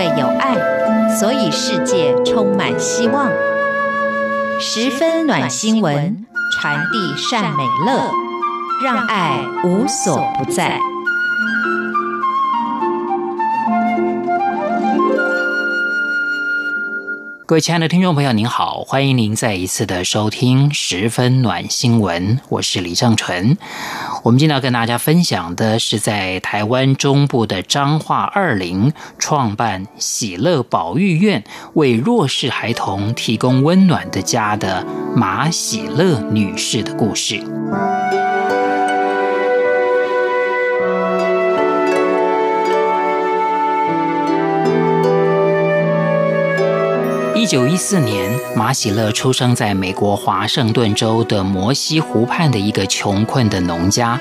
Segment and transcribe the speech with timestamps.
[0.00, 0.56] 为有爱，
[1.14, 3.30] 所以世界充满希望。
[4.58, 6.24] 十分暖心文，
[6.56, 8.10] 传递善美乐，
[8.82, 10.80] 让爱无所不在。
[17.50, 23.58] 各位亲爱的听众朋友，您好，欢迎您再一次的收听十分暖新闻，我是李正淳。
[24.22, 31.42] 我们今天要跟大家分享的是在台湾中部的彰化二林创办喜乐保育院，
[31.74, 37.42] 为弱势孩童提供温暖的家的马喜乐女士的故事。
[47.40, 54.20] 一九一四年，马喜乐出生在美国华盛顿州的摩西湖畔的一个穷困的农家。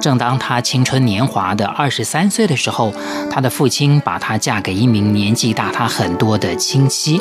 [0.00, 2.94] 正当她青春年华的二十三岁的时候，
[3.28, 7.20] 她的父亲把她嫁给一名年纪大她很多的亲戚。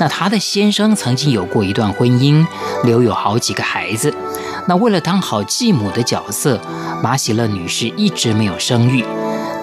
[0.00, 2.44] 那她的先生曾经有过一段婚姻，
[2.82, 4.12] 留有好几个孩子。
[4.66, 6.60] 那为了当好继母的角色，
[7.00, 9.04] 马喜乐女士一直没有生育。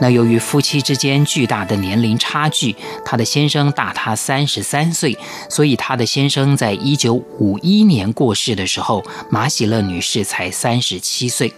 [0.02, 5.18] 那由于夫妻之间巨大的年龄差距，她的先生大她三十三岁，
[5.50, 11.54] 所以她的先生在一九五一年过世的时候，马喜乐女士才三十七岁。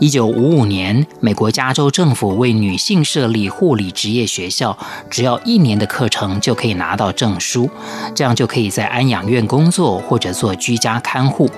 [0.00, 4.76] 一九五五年，美国加州政府为女性设立护理职业学校，
[5.08, 7.70] 只要一年的课程就可以拿到证书，
[8.14, 11.48] 这样就可以在安养院工作或者做居家看护。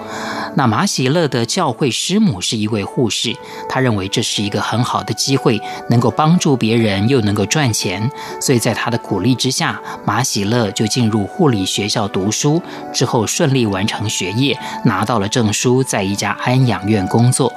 [0.54, 3.34] 那马喜乐的教会师母是一位护士，
[3.68, 17.52] 她认为这是一个很好的机会，能够帮助别人又能够赚钱，所以在她的鼓励之下，马喜乐就进入护理学校读书，之后顺利完成学业，拿到了证书，在一家安养院工作。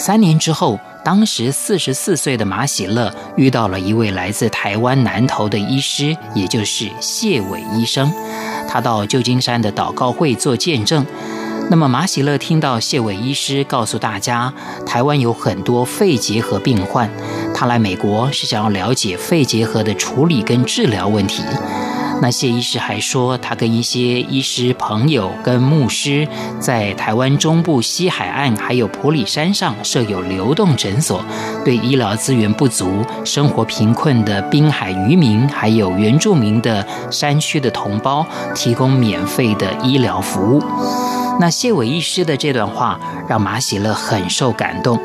[0.00, 8.10] 三年之后，当时四十四岁的马喜乐遇到了一位来自台湾南投的医师，也就是谢伟医生。
[8.66, 11.04] 他到旧金山的祷告会做见证。
[11.68, 14.50] 那么马喜乐听到谢伟医师告诉大家，
[14.86, 17.10] 台湾有很多肺结核病患，
[17.54, 21.42] 他来美国是想要了解肺结核的处理跟治疗问题。
[22.22, 31.24] 那谢医师还说，他跟一些医师朋友、跟牧师，在台湾中部西海岸还有普里山上设有流动诊所，
[31.64, 40.62] 对医疗资源不足、生活贫困的滨海渔民，还有原住民的山区的同胞，提供免费的医疗服务。
[41.40, 45.00] 那谢伟医师的这段话，让马喜乐很受感动。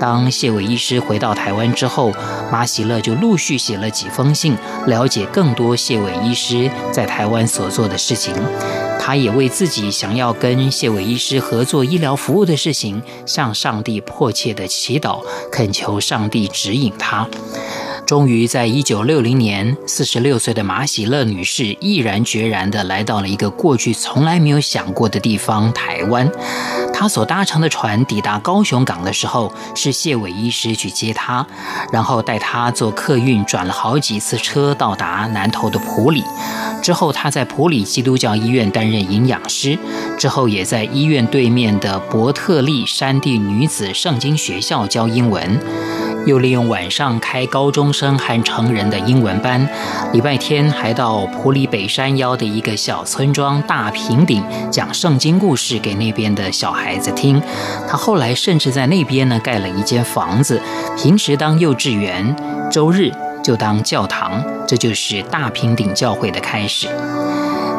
[0.00, 2.10] 当谢伟医师回到台湾之后，
[2.50, 4.56] 马喜乐就陆续写了几封信，
[4.86, 8.34] 了解更多谢伟医师在台湾所做的事情。
[8.98, 15.22] 他也为自己想要跟谢伟医师合作医疗服务的事情，向上帝迫切的祈祷，
[15.52, 17.28] 恳求上帝指引他。
[18.10, 26.28] 终于在一九六零年，四十六岁的马喜乐女士毅然决然地来到了一个过去从来没有想过的地方——台湾。
[26.92, 31.46] 她所搭乘的船抵达高雄港的时候，是谢伟医师去接她，
[31.92, 36.24] 然后带她坐客运转了好几次车到达南投的埔里。
[36.82, 39.78] 之后，她在埔里基督教医院担任营养师，
[40.18, 45.60] 之后也在医院对面的伯特利山地女子圣经学校教英文。
[46.26, 49.68] 又利用晚上开高中生和成人的英文班，
[50.12, 57.40] 礼拜天还到普里北山腰的一个小村庄大平顶讲圣经故事给那边的小孩子听。
[57.88, 60.60] 他后来甚至在那边呢盖了一间房子，
[60.96, 62.36] 平时当幼稚园，
[62.70, 63.10] 周日
[63.42, 64.42] 就当教堂。
[64.66, 66.86] 这就是大平顶教会的开始。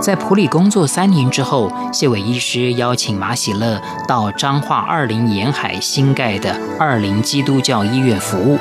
[0.01, 8.57] 在普里工作三年之后，谢伟医师邀请马喜乐到彰化二林沿海新盖的二林基督教医院服务。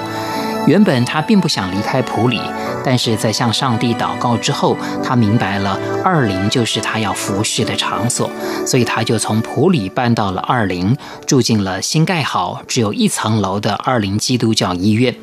[0.66, 2.38] 原本他并不想离开普里，
[2.84, 8.30] 但是在向上帝祷告之后，他明白了二林就是他要服侍的场所，
[8.66, 10.94] 所以他就从普里搬到了二林，
[11.26, 15.16] 住进了新盖好只有一层楼的二林基督教医院。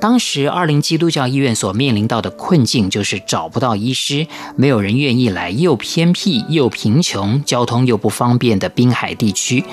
[0.00, 9.64] 当时，二零基督教医院所面临到的困境就是找不到医师，没有人愿意来又偏僻又贫穷、交通又不方便的滨海地区。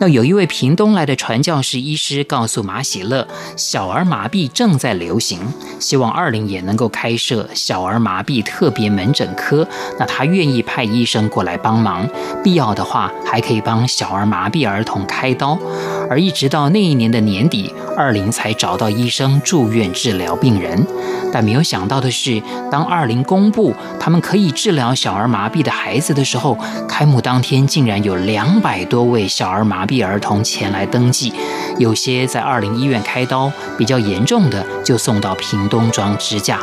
[0.00, 3.26] 那有一位屏东来的传教士医师告诉马喜乐，
[3.56, 5.38] 小儿麻痹正在流行，
[5.78, 9.66] 希望二林也能够开设小儿麻痹特别门诊科。
[9.98, 12.08] 那他愿意派医生过来帮忙，
[12.42, 15.58] 必要的话还可以帮小儿麻痹儿童开刀。
[16.10, 20.84] 而一直到那一年的年底，二林才找到医生住院治疗病人。
[21.34, 22.40] 但没有想到的是，
[22.70, 26.56] 当二零公布他们可以治疗小儿麻痹的孩子的时候，
[26.88, 31.32] 开幕当天竟然有两百多位小儿麻痹儿童前来登记，
[31.76, 36.60] 有些在二零医院开刀，比较严重的就送到屏东装支架。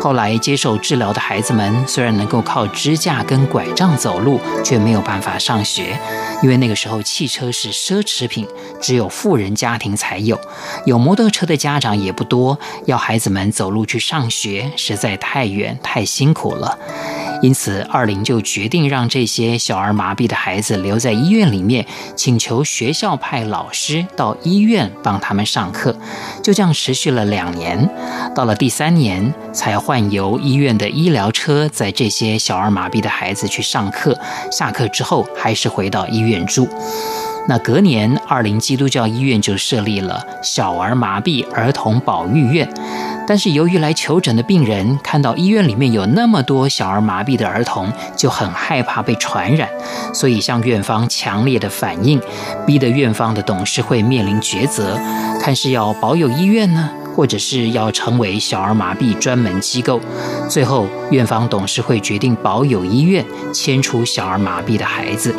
[0.00, 5.98] 后来接受治疗的孩子们虽然能够靠支架跟拐杖走路，却没有办法上学，
[6.42, 8.46] 因为那个时候汽车是奢侈品，
[8.80, 10.40] 只有富人家庭才有，
[10.86, 16.78] 有摩托车的家长也不多，要孩子们走路去上学实在太远太辛苦了。
[17.40, 21.86] 因此，二林就决定让这些小儿麻痹的孩子留在医院里面，
[22.16, 25.96] 请求学校派老师到医院帮他们上课。
[26.42, 27.88] 就这样持续了两年，
[28.34, 34.18] 到了第三年，才换由医院的医疗车载这些小儿麻痹的孩子去上课。
[34.50, 36.68] 下课之后，还是回到医院住。
[37.48, 42.68] 那隔年，二零基督教医院就设立了小儿麻痹儿童保育院。
[43.26, 49.66] 但是由于来求诊的病人看到医院里面有那么多小儿麻痹的儿童，就很害怕被传染，
[50.12, 52.20] 所以向院方强烈的反映，
[52.66, 54.98] 逼得院方的董事会面临抉择，
[55.40, 59.98] 看是要保有医院呢，或者是要成为小儿麻痹专门机构。
[60.50, 63.24] 最后，院方董事会决定保有医院，
[63.54, 65.34] 迁出小儿麻痹的孩子。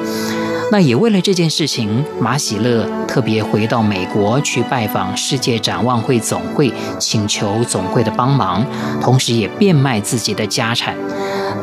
[0.71, 8.63] 那也为了这件事情，马喜乐特别回到美国去拜访世界展望会总会，请求总会的帮忙，
[9.01, 10.95] 同时也变卖自己的家产。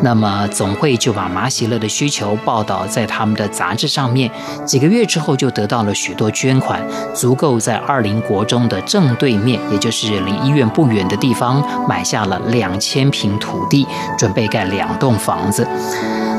[0.03, 4.31] 那么总会就把马喜乐的需求报道在他们的杂志上面，
[4.65, 6.81] 几个月之后就得到了许多捐款，
[7.15, 13.87] 足够在二林国中的正对面，也就是离医院不远的地方，买下了两千平土地，
[14.19, 15.67] 准备盖两栋房子。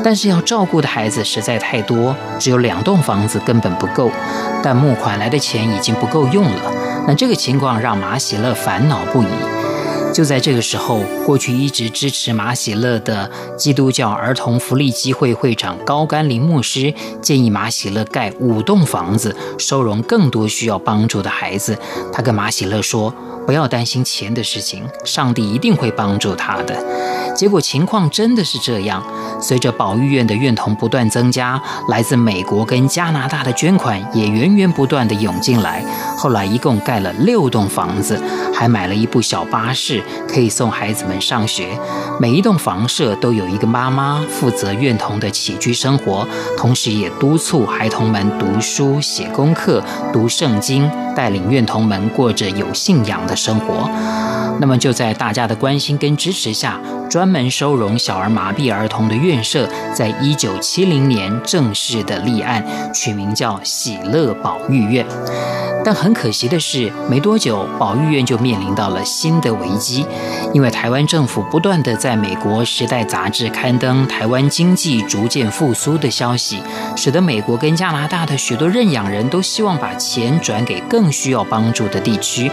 [0.04, 4.10] 但是要照顾的孩子实在太多，只有两栋房子根本不够。
[4.62, 6.72] 但募款来的钱已经不够用了。
[7.06, 9.57] 那这个情况让马喜乐烦恼不已。
[10.18, 16.92] 就在这个时候，过去一直支持马喜乐的基督教儿童福利机会会长高甘霖牧师
[17.22, 21.78] 建议马喜乐盖五栋房子，收容更多需要帮助的孩子。
[22.12, 23.14] 他跟马喜乐说
[23.46, 26.74] ：“不要担心钱的事情，上帝一定会帮助他的。”
[27.38, 29.00] 结果情况真的是这样。
[29.40, 35.84] 随着保育院的院童不断增加，来自美国跟加拿大的捐款也源源不断地涌进来。
[36.16, 38.20] 后来一共盖了六栋房子，
[38.52, 41.78] 还买了一部小巴士，可以送孩子们上学。
[42.18, 46.26] 每一栋房舍都有一个妈妈负责院童的起居生活，
[46.56, 49.80] 同时也督促孩童们读书、写功课、
[50.12, 53.88] 读圣经，带领院童们过着有信仰的生活。
[54.60, 65.06] 那么就在大家的关心跟支持下，专门收容小儿麻痹儿童的院舍，在一九七零年正式的立案，取名叫喜乐保育院。
[65.84, 70.04] 但很可惜的是，没多久，保育院就面临到了新的危机，
[70.52, 76.60] 因为台湾政府不断地在美国《时代》杂志刊登台湾经济逐渐复苏的消息，
[76.96, 82.50] 使得美国跟加拿大的许多认养人都希望把钱转给更需要帮助的地区。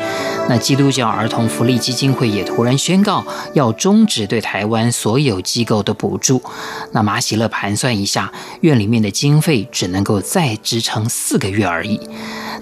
[0.47, 6.43] 那基督教儿童福利基金会也突然宣告要终止对台湾所有机构的补助。
[6.91, 8.31] 那马喜乐盘算一下，
[8.61, 11.99] 院里面的经费只能够再支撑四个月而已。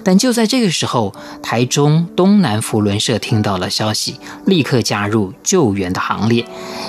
[0.04, 6.44] 但就在这个时候，台中东南福伦社听到了消息，立刻加入救援的行列。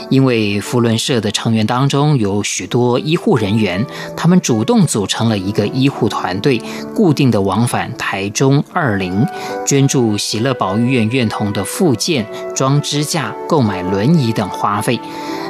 [0.09, 3.83] 因为福伦社的成员当中有许多医护人员，
[4.17, 6.61] 他们主动组成了一个医护团队，
[6.93, 9.25] 固定的往返台中二林，
[9.65, 14.99] 捐助喜乐保育院院童的复健、装支架、购买轮椅等花费。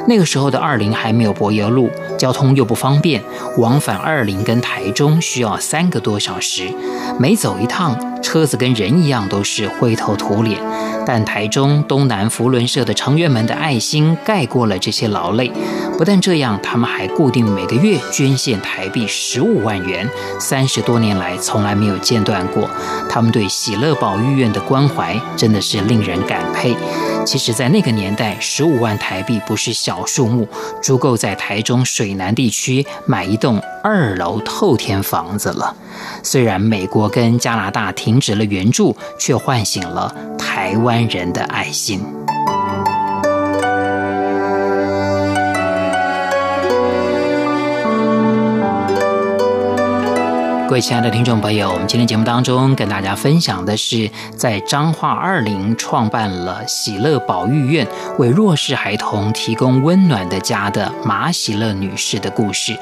[0.08, 3.22] 那个时候的二林还没有柏油路，交通又不方便，
[3.58, 6.72] 往返二林跟台中需要三个多小时，
[7.18, 10.60] 每走一趟，车子跟人一样都是灰头土脸。
[11.08, 15.52] 但台中东南福伦社的成员们的爱心盖过了这些劳累。
[15.96, 20.08] 不但这样，他们还固定每个月捐献台币十五万元，
[20.40, 22.68] 三十多年来从来没有间断过。
[23.08, 26.76] 他们对喜乐保育院的关怀真的是令人感佩。
[27.26, 30.48] 其实，在那个年代，十五万台币不是小数目，
[30.80, 35.74] 足够在台中水南地区买一栋二楼透天房子了。
[36.22, 42.00] 虽然美国跟加拿大停止了援助，却唤醒了台湾人的爱心。
[50.66, 57.86] 各位亲爱的听众朋友，我们今天节目当中跟大家分享的是，在彰化二林创办了喜乐保育院，
[58.18, 62.76] 为弱势孩童提供温暖的家的马喜乐女士的故事。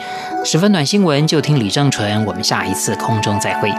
[0.47, 2.25] 十分暖新闻，就听李正淳。
[2.25, 3.71] 我们下一次空中再会。